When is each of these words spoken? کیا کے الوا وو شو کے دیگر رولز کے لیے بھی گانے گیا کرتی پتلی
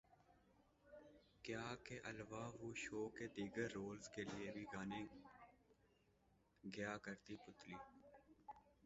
کیا 1.45 1.65
کے 1.85 1.97
الوا 2.09 2.45
وو 2.59 2.69
شو 2.83 3.01
کے 3.17 3.25
دیگر 3.35 3.67
رولز 3.75 4.09
کے 4.15 4.23
لیے 4.23 4.51
بھی 4.55 4.63
گانے 4.73 5.03
گیا 6.63 6.97
کرتی 7.05 7.35
پتلی 7.45 7.75